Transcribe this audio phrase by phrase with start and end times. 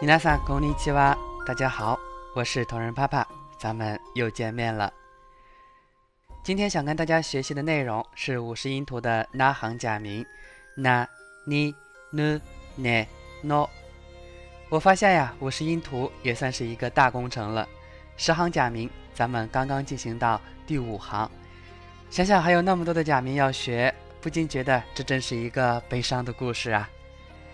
[0.00, 1.16] 米娜桑こんにちは，
[1.46, 1.98] 大家好，
[2.34, 3.26] 我是同仁爸爸，
[3.58, 4.92] 咱们又见面了。
[6.44, 10.24] 今天想跟大家学习的内容是五十音图的那行假名
[10.76, 11.08] 那、
[11.46, 13.68] ni、nu、ne、no。
[14.68, 17.68] 我发现呀，五十音图也算是一个大工程了。
[18.16, 21.30] 十行假名，咱们刚刚进行到第五行，
[22.10, 26.88] 想想还有那么多的假名要学，不禁觉得这真是一个悲伤的故事啊。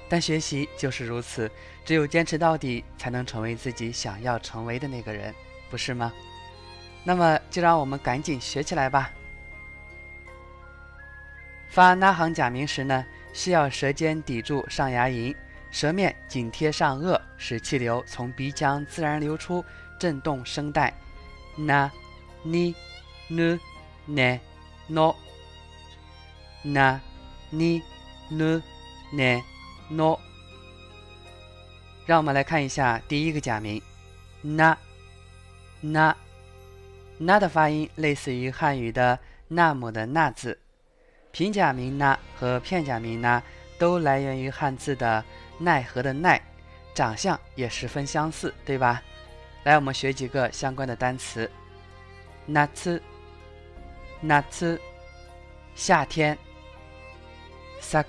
[0.09, 1.51] 但学习就是如此，
[1.83, 5.33] 只有坚持到底，才能成为自己想要成为的那个人，
[5.69, 6.13] 不是吗？
[7.03, 9.11] 那么就让我们赶紧学起来吧。
[11.69, 15.35] 发那行假名时呢，需要舌尖抵住上牙龈，
[15.71, 19.63] 舌面紧贴上颚，使气流从鼻腔自然流出，
[19.99, 20.93] 震动声带。
[21.57, 21.91] 那、
[22.45, 22.73] ni、
[23.29, 23.59] nu、
[24.07, 24.39] ne、
[24.87, 25.13] no。
[26.63, 26.99] 那、
[27.51, 27.81] ni、
[28.29, 28.61] nu、
[29.11, 29.41] ne。
[29.89, 30.17] no，
[32.05, 33.81] 让我们来看一下第一个假名
[34.43, 34.75] ，，na
[35.83, 40.57] na，na 的发音类似于汉语的“那么”的“那”字，
[41.31, 43.41] 平假名那和片假名那
[43.77, 45.23] 都来源于汉字的
[45.59, 46.41] “奈何”的“奈”，
[46.93, 49.01] 长相也十分相似，对吧？
[49.63, 51.49] 来，我们学几个相关的单词，
[52.45, 53.01] 那次，
[54.21, 54.79] 那次，
[55.75, 56.37] 夏天，
[57.81, 58.01] 萨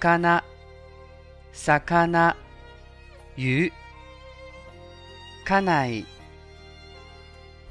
[1.52, 2.34] 萨卡纳，
[3.36, 3.70] 鱼。
[5.44, 6.02] 卡奈，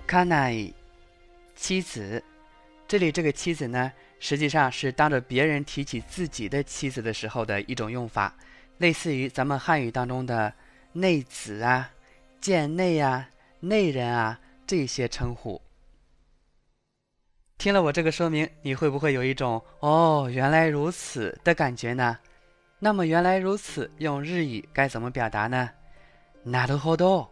[0.05, 0.73] 卡奈，
[1.55, 2.23] 妻子。
[2.87, 8.35] 这里这个妻子呢，实际上是当着别人提起自己的妻子的时候的一种用法，
[8.77, 10.51] 类似于咱们汉语当中的
[10.93, 11.91] 内子啊、
[12.41, 15.61] 贱内啊、内人啊这些称呼。
[17.57, 22.17] 听了我这个说明，你会不会有一种“哦，原来如此”的感觉呢？
[22.78, 25.70] 那么原来如此，用日语该怎么表达呢？
[26.44, 27.28] なるほど，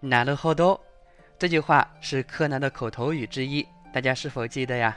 [0.00, 0.80] なるほど，
[1.38, 4.96] 这句话是柯南的口头语之一，大家是否记得呀？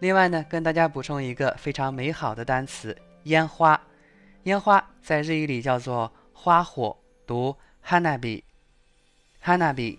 [0.00, 3.80] 另外呢，跟大家补充一个非常美好的单词——烟花。
[4.44, 6.96] 烟花在日语里叫做花火，
[7.26, 7.54] 读
[7.86, 9.98] hanabi，hanabi。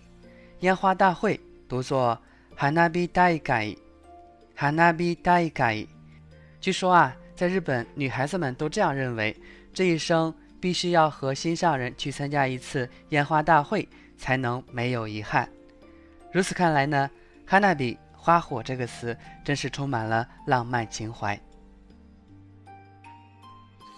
[0.58, 1.38] 烟花大会
[1.68, 2.20] 读作
[2.58, 5.86] hanabi daikai，hanabi daikai。
[6.59, 9.35] 据说啊，在日本，女孩子们都这样认为：
[9.73, 13.87] 这一生必须要和心上人去参加一次烟花大会，
[14.17, 15.47] 才能没有遗憾。
[16.31, 17.09] 如此看来呢
[17.47, 21.39] ，“hanabi” 花火这个词真是充满了浪漫情怀。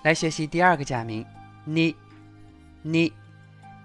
[0.03, 1.25] 来学习第二个假名
[1.65, 1.95] “你
[2.83, 3.11] ”，“你”，“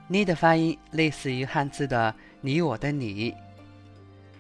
[0.09, 3.35] 你”的发音类似于汉字的“你我的你”。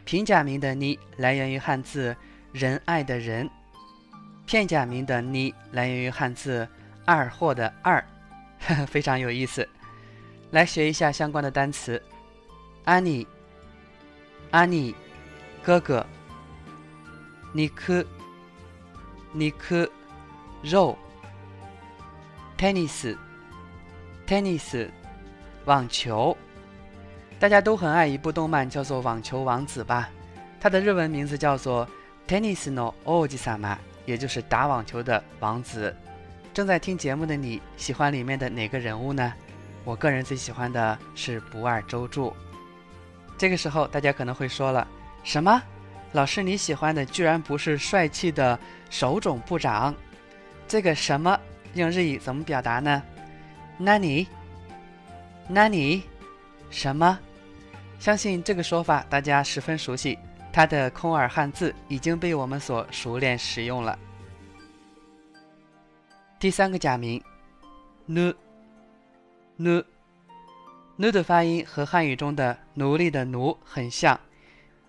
[0.04, 2.14] 平假名的“你”来源于汉字
[2.52, 3.48] “仁爱”的“仁”。
[4.46, 6.66] 片假名的“你”来源于汉字
[7.04, 8.04] “二货”的“二”，
[8.86, 9.66] 非常有意思。
[10.50, 12.00] 来学一下相关的单词：
[12.84, 13.26] 阿尼、
[14.50, 14.94] 阿尼、
[15.62, 16.04] 哥哥；
[17.52, 18.04] 尼克、
[19.32, 19.90] 尼克、
[20.62, 20.96] 肉
[22.58, 23.16] ；tennis、
[24.26, 24.88] tennis、
[25.64, 26.36] 网球。
[27.40, 30.08] 大家都很爱一部动漫，叫做《网球王子》吧？
[30.60, 31.86] 它的日文名字叫做
[32.30, 33.74] 《Tennis no Ojisama》。
[34.06, 35.94] 也就是打网球的王子，
[36.52, 39.32] 正在听节目的你喜欢里面的哪个人物呢？
[39.84, 42.34] 我个人最喜欢的是不二周助。
[43.36, 44.86] 这个时候大家可能会说了，
[45.22, 45.62] 什么？
[46.12, 49.94] 老师你喜欢的居然不是帅气的手冢部长？
[50.68, 51.38] 这个什么
[51.74, 53.02] 用日语怎么表达呢？
[53.76, 54.26] 那你？
[55.48, 56.04] 那你？
[56.70, 57.18] 什么？
[57.98, 60.18] 相信这个说法大家十分熟悉。
[60.54, 63.98] 它的空耳汉字已经被我们所熟练使用了。
[66.38, 67.20] 第三个假名
[69.58, 74.20] ，nu，nu，nu 的发音和汉语中的奴隶的奴很像，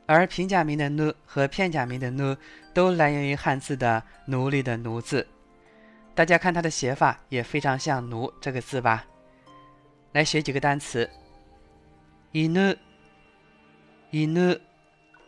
[0.06, 2.38] 而平假名的 nu 和片假名的 nu
[2.72, 5.28] 都来源于汉字的奴隶的奴字。
[6.14, 9.04] 大家看它的写法也非常像奴这个字吧？
[10.12, 11.10] 来学几个单词
[12.34, 14.60] ，inu，inu。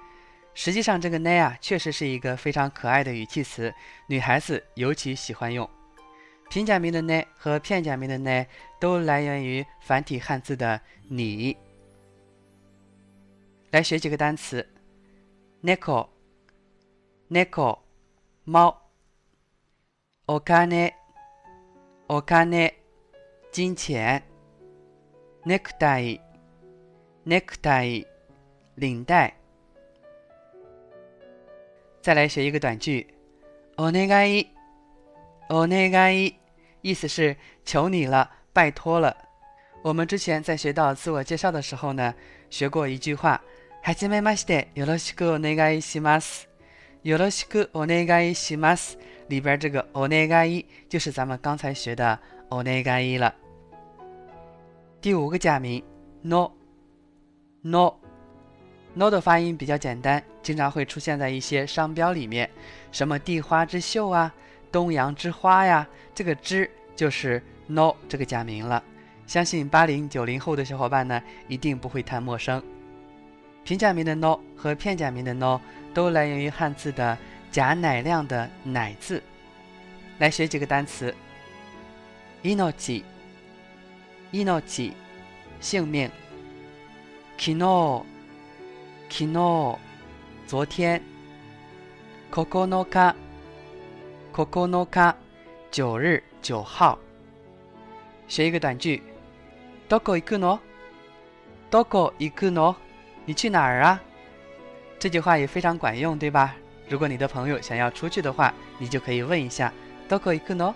[0.58, 3.76] 实际上，这个呢啊，确实是一个非常可爱的语气词，
[4.08, 5.70] 女孩子尤其喜欢用。
[6.50, 8.46] 平假名的呢和片假名的呢，
[8.80, 10.80] 都来源于繁体汉字的
[11.10, 11.58] 你。
[13.72, 14.66] 来学几个单词
[15.62, 17.80] ：neko，neko，
[18.46, 18.82] 猫
[20.26, 22.72] ；okane，okane，
[23.52, 24.24] 金钱
[25.44, 28.06] ；necktie，necktie，
[28.76, 29.36] 领带。
[32.05, 33.07] 再来学一个短句
[33.77, 34.47] お願い
[35.49, 36.35] お願い
[36.83, 39.17] 意思是求你了，拜托了。
[39.83, 42.15] 我们之前在学到自我介绍的时候呢，
[42.51, 43.41] 学过一句话
[43.83, 46.49] はじめましてよろしくお願いします
[47.03, 48.99] よろしくお願いします
[49.29, 52.19] 里边这个お願い就是咱们刚才学的
[52.51, 53.35] お願い了。
[55.01, 55.83] 第五个假名
[56.21, 56.53] no
[57.63, 57.95] no
[58.96, 62.50] No 的发音比较简单，经常会出现在一些商标里面，
[62.92, 64.34] 什么地花之秀啊、
[64.72, 68.84] 东洋之花呀，这个之就是 no 这个假名了。
[69.28, 72.64] 相信八零九零后的小伙伴呢，一定不会太陌生。
[73.64, 75.60] 平假名的 no 和片假名的 no
[75.94, 77.18] 都来源于汉字的
[77.52, 79.22] 假乃亮的乃字。
[80.20, 81.14] 来学几个单词
[82.44, 84.94] ：inochi，inochi，
[85.60, 86.10] 性命
[87.38, 88.06] ；kino。
[89.15, 89.79] 昨日，
[90.47, 91.03] 昨天。
[92.33, 93.15] 九日，
[94.33, 95.03] 九日，
[95.71, 96.99] 九日，九号。
[98.29, 99.03] 学一个短句。
[99.89, 100.59] どこ行くの？
[101.71, 102.77] どこ行くの？
[103.25, 104.01] 你去哪儿啊？
[104.99, 106.55] 这句话也非常管用，对吧？
[106.89, 109.73] 如果你的朋友想要出去的话，你就可以问一下。
[110.09, 110.75] どこ行くの？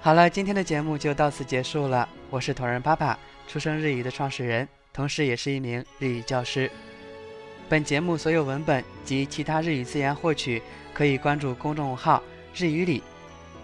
[0.00, 2.08] 好了，今天的节目就到此结束了。
[2.30, 3.18] 我是同人爸爸，
[3.48, 4.68] 出生日语的创始人。
[4.93, 6.69] 同时，也是一名日语教师。
[7.69, 10.61] 本节目所有文本及其他日语资源获取，
[10.93, 12.21] 可以关注公众号
[12.53, 13.01] “日语里”，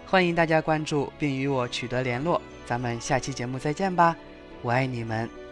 [0.06, 2.40] 欢迎大家关注并与我取得联络。
[2.64, 4.16] 咱们下期节目再见吧，
[4.62, 5.47] 我爱你们。